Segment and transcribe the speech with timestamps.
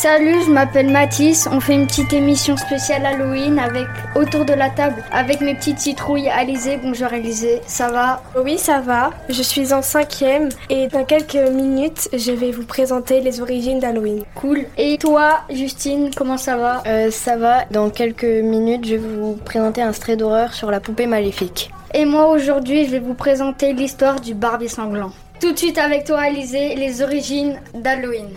[0.00, 1.48] Salut, je m'appelle Mathis.
[1.50, 3.86] On fait une petite émission spéciale Halloween avec
[4.16, 6.28] autour de la table avec mes petites citrouilles.
[6.28, 8.20] Alizé, bonjour Alizé, ça va?
[8.36, 9.12] Oui, ça va.
[9.28, 14.24] Je suis en cinquième et dans quelques minutes, je vais vous présenter les origines d'Halloween.
[14.34, 14.66] Cool.
[14.76, 16.82] Et toi, Justine, comment ça va?
[16.86, 17.64] Euh, Ça va.
[17.70, 21.70] Dans quelques minutes, je vais vous présenter un stray d'horreur sur la poupée maléfique.
[21.94, 25.12] Et moi, aujourd'hui, je vais vous présenter l'histoire du Barbie sanglant.
[25.40, 28.28] Tout de suite avec toi, Alizé, les origines d'Halloween.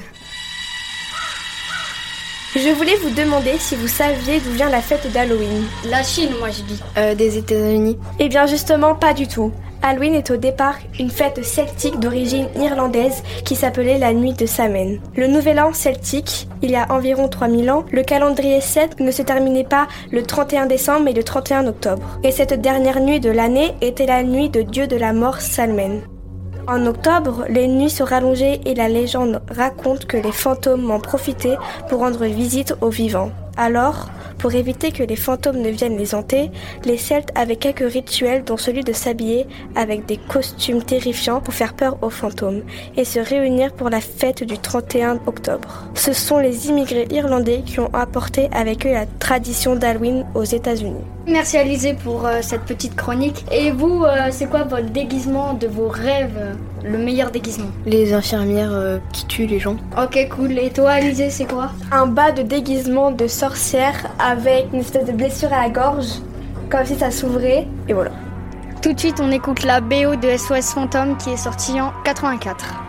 [2.58, 5.64] Je voulais vous demander si vous saviez d'où vient la fête d'Halloween.
[5.86, 6.82] La Chine, moi je dis.
[6.98, 8.00] Euh, des États-Unis.
[8.20, 9.52] Eh bien justement, pas du tout.
[9.84, 14.98] Halloween est au départ une fête celtique d'origine irlandaise qui s'appelait la nuit de Samhain.
[15.16, 19.22] Le nouvel an celtique, il y a environ 3000 ans, le calendrier celtique ne se
[19.22, 22.20] terminait pas le 31 décembre mais le 31 octobre.
[22.24, 26.02] Et cette dernière nuit de l'année était la nuit de dieu de la mort Salmen.
[26.68, 31.58] En octobre, les nuits se rallongeaient et la légende raconte que les fantômes en profitaient
[31.88, 33.32] pour rendre visite aux vivants.
[33.56, 36.52] Alors, pour éviter que les fantômes ne viennent les hanter,
[36.84, 41.74] les Celtes avaient quelques rituels dont celui de s'habiller avec des costumes terrifiants pour faire
[41.74, 42.64] peur aux fantômes
[42.98, 45.86] et se réunir pour la fête du 31 octobre.
[45.96, 51.06] Ce sont les immigrés irlandais qui ont apporté avec eux la tradition d'Halloween aux États-Unis.
[51.30, 53.44] Merci Alizé pour euh, cette petite chronique.
[53.52, 56.54] Et vous, euh, c'est quoi votre déguisement de vos rêves euh,
[56.86, 57.68] Le meilleur déguisement?
[57.86, 59.76] Les infirmières qui tuent les gens.
[60.02, 60.58] Ok, cool.
[60.58, 61.72] Et toi, Alizé, c'est quoi?
[61.92, 66.22] Un bas de déguisement de sorcière avec une espèce de blessure à la gorge,
[66.70, 67.68] comme si ça s'ouvrait.
[67.90, 68.12] Et voilà.
[68.82, 72.87] Tout de suite, on écoute la BO de SOS Phantom qui est sortie en 84.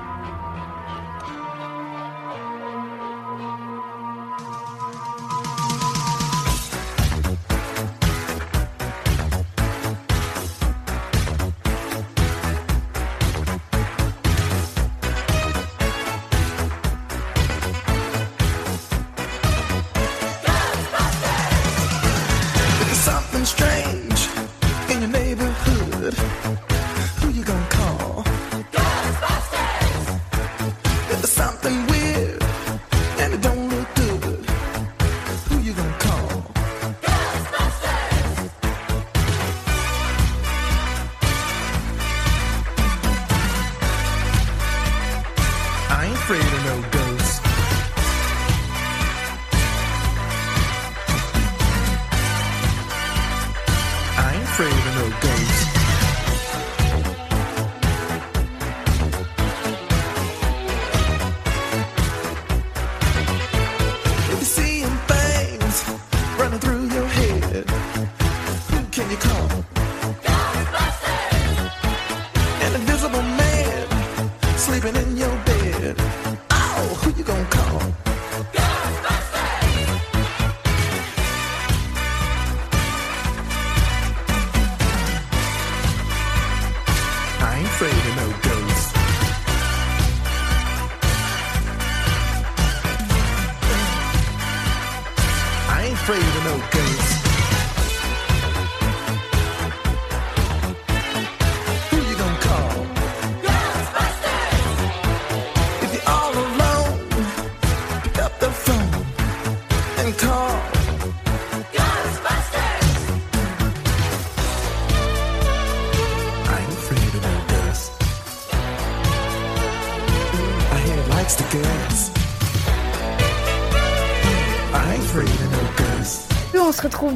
[96.61, 97.28] On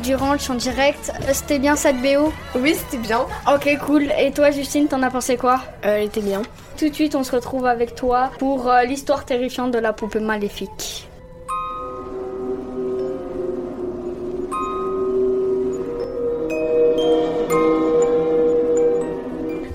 [0.03, 1.13] se retrouve du ranch en direct.
[1.33, 3.21] C'était bien cette BO Oui, c'était bien.
[3.53, 4.11] Ok, cool.
[4.19, 5.61] Et toi, Justine, t'en as pensé quoi?
[5.85, 6.43] Euh, Elle était bien.
[6.79, 10.21] Tout de suite, on se retrouve avec toi pour euh, l'histoire terrifiante de la poupée
[10.21, 11.09] maléfique.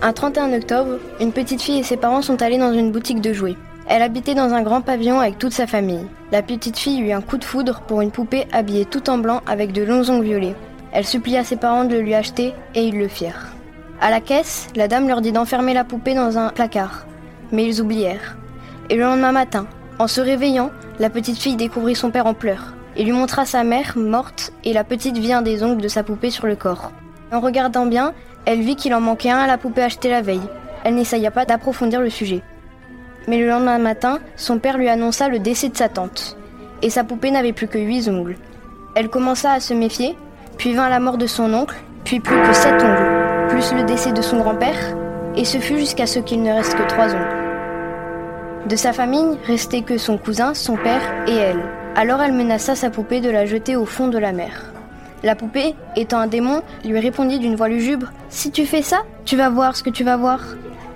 [0.01, 3.33] Un 31 octobre, une petite fille et ses parents sont allés dans une boutique de
[3.33, 3.55] jouets.
[3.89, 6.05] Elle habitait dans un grand pavillon avec toute sa famille.
[6.33, 9.41] La petite fille eut un coup de foudre pour une poupée habillée tout en blanc
[9.47, 10.55] avec de longs ongles violets.
[10.91, 13.47] Elle supplia ses parents de le lui acheter et ils le firent.
[14.01, 17.05] À la caisse, la dame leur dit d'enfermer la poupée dans un placard.
[17.53, 18.35] Mais ils oublièrent.
[18.89, 19.67] Et le lendemain matin,
[19.99, 20.69] en se réveillant,
[20.99, 22.73] la petite fille découvrit son père en pleurs.
[22.97, 26.03] Il lui montra sa mère morte et la petite vit un des ongles de sa
[26.03, 26.91] poupée sur le corps.
[27.31, 28.13] En regardant bien,
[28.43, 30.41] elle vit qu'il en manquait un à la poupée achetée la veille.
[30.83, 32.43] Elle n'essaya pas d'approfondir le sujet
[33.27, 36.37] mais le lendemain matin, son père lui annonça le décès de sa tante,
[36.81, 38.37] et sa poupée n'avait plus que huit ongles.
[38.95, 40.15] Elle commença à se méfier,
[40.57, 44.13] puis vint la mort de son oncle, puis plus que sept ongles, plus le décès
[44.13, 44.95] de son grand-père,
[45.35, 47.47] et ce fut jusqu'à ce qu'il ne reste que trois ongles.
[48.67, 51.63] De sa famille, restait que son cousin, son père et elle.
[51.95, 54.73] Alors elle menaça sa poupée de la jeter au fond de la mer.
[55.23, 59.35] La poupée, étant un démon, lui répondit d'une voix lugubre Si tu fais ça, tu
[59.35, 60.41] vas voir ce que tu vas voir.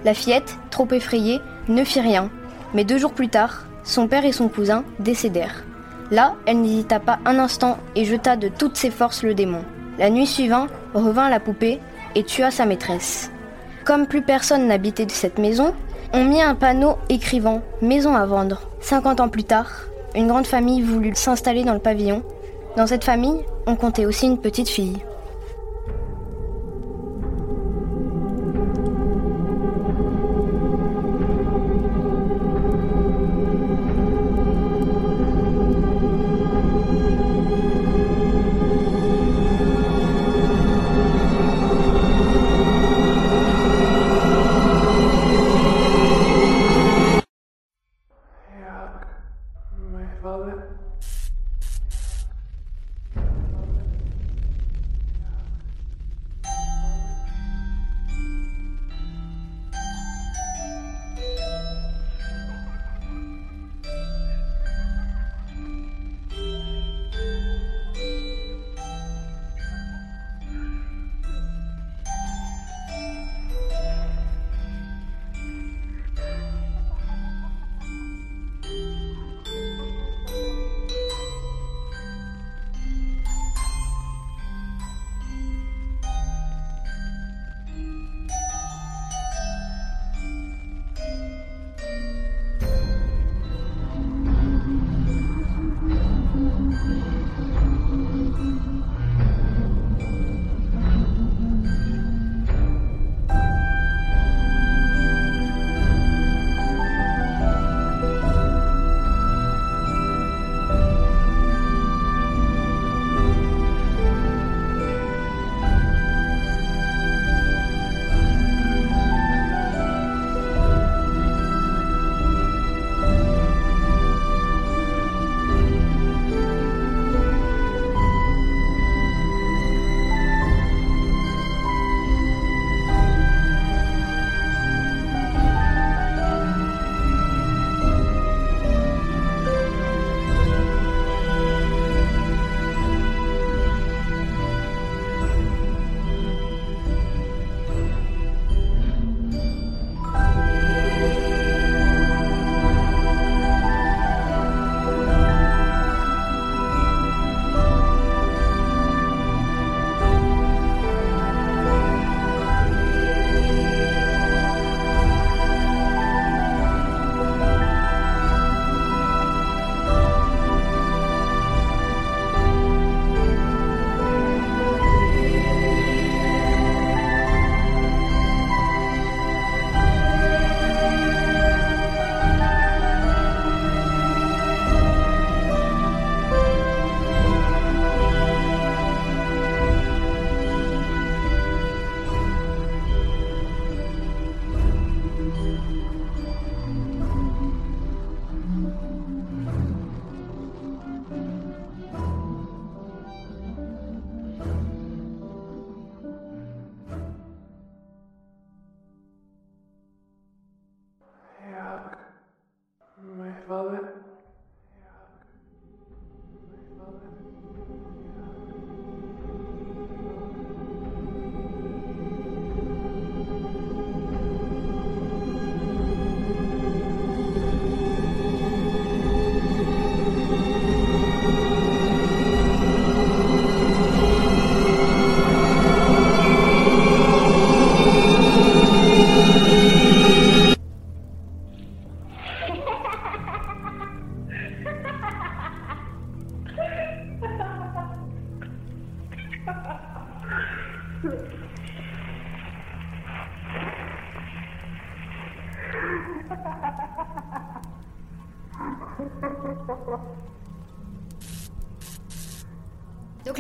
[0.04, 2.30] La fillette, trop effrayée, ne fit rien.
[2.74, 5.64] Mais deux jours plus tard, son père et son cousin décédèrent.
[6.10, 9.64] Là, elle n'hésita pas un instant et jeta de toutes ses forces le démon.
[9.98, 11.80] La nuit suivante, revint la poupée
[12.16, 13.32] et tua sa maîtresse.
[13.86, 15.74] Comme plus personne n'habitait de cette maison,
[16.14, 18.62] on mit un panneau écrivant Maison à vendre.
[18.82, 22.24] 50 ans plus tard, une grande famille voulut s'installer dans le pavillon.
[22.76, 24.98] Dans cette famille, on comptait aussi une petite fille.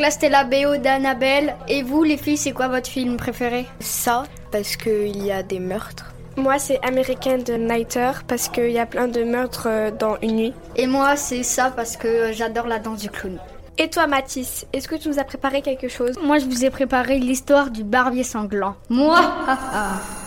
[0.02, 1.56] Là, c'était la BO d'Annabelle.
[1.68, 3.68] Et vous, les filles, c'est quoi votre film préféré?
[3.80, 6.14] Ça, parce qu'il y a des meurtres.
[6.38, 10.36] Moi, c'est American de Nighter parce qu'il y a plein de meurtres euh, dans une
[10.36, 10.54] nuit.
[10.76, 13.38] Et moi, c'est ça parce que j'adore la danse du clown.
[13.78, 16.16] Et toi, Mathis, est-ce que tu nous as préparé quelque chose?
[16.24, 18.76] Moi, je vous ai préparé l'histoire du barbier sanglant.
[18.90, 19.20] Moi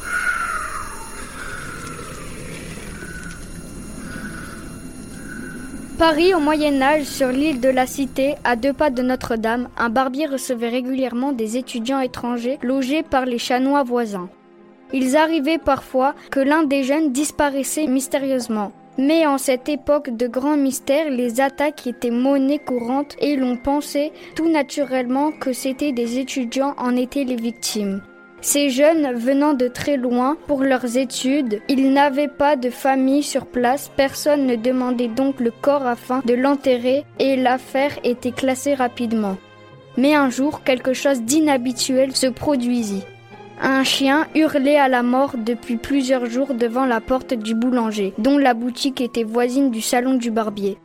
[6.07, 9.89] Paris, au Moyen Âge, sur l'île de la Cité, à deux pas de Notre-Dame, un
[9.89, 14.29] barbier recevait régulièrement des étudiants étrangers logés par les chanois voisins.
[14.93, 18.71] Ils arrivaient parfois que l'un des jeunes disparaissait mystérieusement.
[18.99, 24.13] Mais en cette époque de grand mystère, les attaques étaient monnaie courante et l'on pensait
[24.37, 28.03] tout naturellement que c'était des étudiants en étaient les victimes.
[28.45, 33.47] Ces jeunes venant de très loin pour leurs études, ils n'avaient pas de famille sur
[33.47, 39.39] place, personne ne demandait donc le corps afin de l'enterrer et l'affaire était classée rapidement.
[39.97, 43.05] Mais un jour, quelque chose d'inhabituel se produisit.
[43.63, 48.37] Un chien hurlait à la mort depuis plusieurs jours devant la porte du boulanger, dont
[48.37, 50.77] la boutique était voisine du salon du barbier.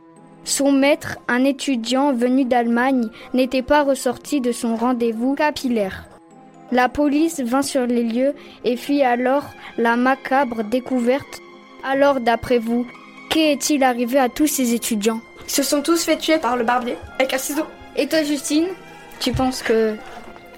[0.44, 6.06] Son maître, un étudiant venu d'Allemagne, n'était pas ressorti de son rendez-vous capillaire.
[6.72, 8.34] La police vint sur les lieux
[8.64, 9.44] et fit alors
[9.76, 11.40] la macabre découverte.
[11.82, 12.86] Alors, d'après vous,
[13.28, 15.20] qu'est-il arrivé à tous ces étudiants?
[15.46, 17.64] Ils se sont tous fait tuer par le barbier avec un ciseau.
[17.96, 18.66] Et toi, Justine,
[19.18, 19.94] tu penses que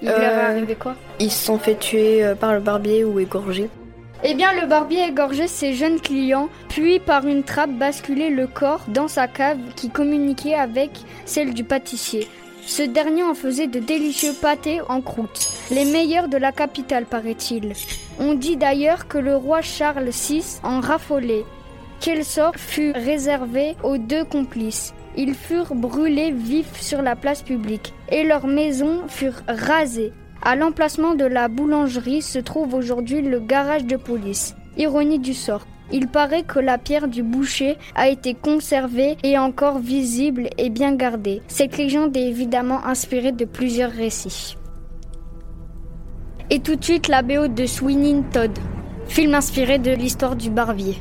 [0.01, 0.95] il leur est Euh, arrivé quoi?
[1.19, 3.69] Ils se sont fait tuer euh, par le barbier ou égorgés.
[4.23, 8.81] Eh bien, le barbier égorgeait ses jeunes clients, puis par une trappe basculait le corps
[8.87, 10.91] dans sa cave qui communiquait avec
[11.25, 12.27] celle du pâtissier.
[12.65, 17.73] Ce dernier en faisait de délicieux pâtés en croûte, les meilleurs de la capitale, paraît-il.
[18.19, 21.45] On dit d'ailleurs que le roi Charles VI en raffolait.
[21.99, 24.93] Quel sort fut réservé aux deux complices?
[25.15, 30.13] Ils furent brûlés vifs sur la place publique, et leurs maisons furent rasées.
[30.41, 34.55] À l'emplacement de la boulangerie se trouve aujourd'hui le garage de police.
[34.77, 35.67] Ironie du sort.
[35.91, 40.95] Il paraît que la pierre du boucher a été conservée et encore visible et bien
[40.95, 41.41] gardée.
[41.47, 44.57] Cette légende est évidemment inspirée de plusieurs récits.
[46.49, 48.57] Et tout de suite la BO de Sweeney Todd,
[49.07, 50.97] film inspiré de l'histoire du barbier.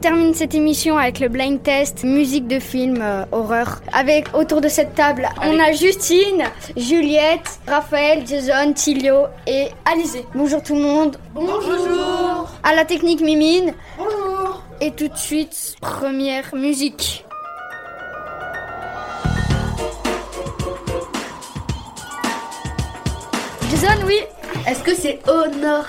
[0.00, 3.82] Termine cette émission avec le blind test, musique de film, euh, horreur.
[3.92, 6.44] Avec autour de cette table, on a Justine,
[6.76, 10.24] Juliette, Raphaël, Jason, Tilio et Alizé.
[10.34, 11.18] Bonjour tout le monde.
[11.34, 12.50] Bonjour.
[12.62, 13.74] À la technique Mimine.
[13.98, 14.62] Bonjour.
[14.80, 17.26] Et tout de suite, première musique.
[23.70, 24.20] Jason, oui.
[24.66, 25.84] Est-ce que c'est au nord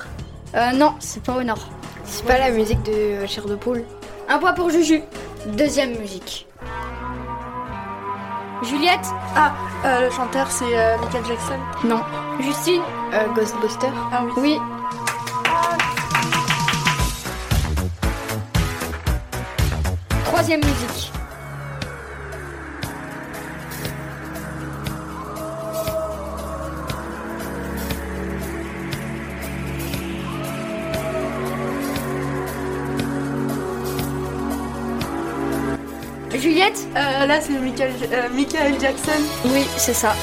[0.55, 1.69] Euh, non, c'est pas au nord.
[2.03, 3.85] C'est pas la musique de Chair de Poule
[4.31, 5.01] Un point pour Juju.
[5.57, 6.47] Deuxième musique.
[8.63, 9.51] Juliette Ah,
[9.83, 11.59] euh, le chanteur c'est euh, Michael Jackson.
[11.83, 11.99] Non.
[12.39, 12.81] Justine
[13.13, 14.31] euh, Ghostbuster Ah oui.
[14.37, 14.57] Oui.
[20.23, 20.90] Troisième musique.
[36.41, 39.11] Juliette Euh, là c'est Michael, euh, Michael Jackson.
[39.45, 40.15] Oui, c'est ça.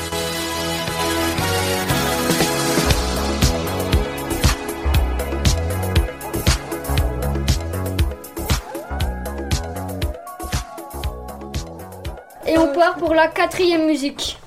[12.46, 14.38] Et on part pour la quatrième musique.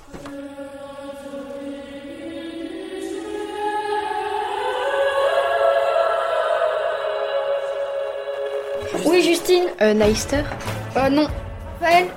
[9.05, 10.43] Oui, Justine euh, Neister
[10.97, 11.27] Euh, non.
[11.81, 12.07] Raphaël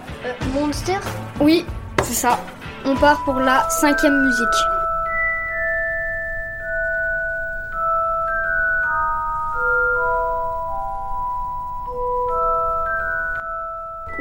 [0.53, 0.99] Monster
[1.41, 1.65] Oui,
[2.03, 2.39] c'est ça.
[2.85, 4.61] On part pour la cinquième musique.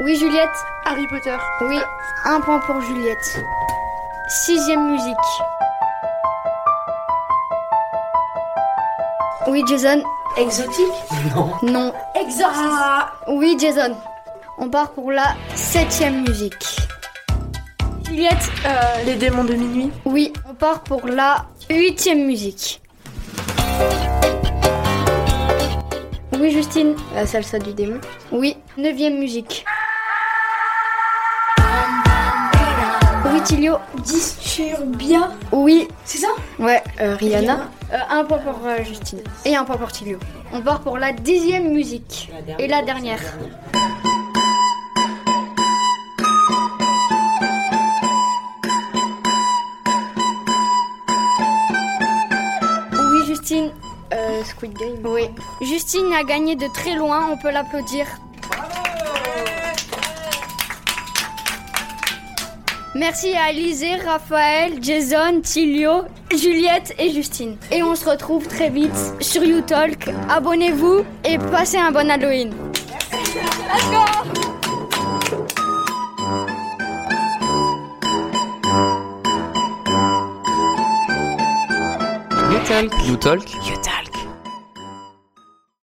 [0.00, 0.50] Oui, Juliette
[0.86, 1.36] Harry Potter.
[1.62, 1.78] Oui,
[2.24, 3.38] un point pour Juliette.
[4.28, 5.16] Sixième musique.
[9.46, 10.02] Oui, Jason
[10.38, 10.86] Exotique?
[11.62, 11.92] Non.
[12.14, 13.94] Exorciste Ah, Oui, Jason.
[14.58, 16.78] On part pour la septième musique.
[18.06, 19.90] Juliette euh, les démons de minuit.
[20.04, 22.80] Oui, on part pour la huitième musique.
[26.38, 26.94] Oui, Justine.
[27.14, 27.98] La salsa du démon
[28.30, 29.64] Oui, neuvième musique.
[33.32, 33.76] Oui, Tilio.
[34.04, 36.28] Disturbia Oui, C'est ça?
[36.58, 36.82] Ouais.
[37.00, 39.20] euh, Rihanna Euh, un point pour euh, Justine.
[39.44, 40.18] Et un point pour Tilio.
[40.52, 42.30] On part pour la dixième musique.
[42.58, 43.20] Et la dernière.
[54.64, 55.22] Squid Game Oui.
[55.60, 58.06] Justine a gagné de très loin, on peut l'applaudir.
[62.94, 67.56] Merci à Alizé, Raphaël, Jason, Tilio, Juliette et Justine.
[67.72, 70.08] Et on se retrouve très vite sur YouTalk.
[70.30, 72.52] Abonnez-vous et passez un bon Halloween.
[82.50, 83.42] You talk.
[83.66, 83.93] You talk.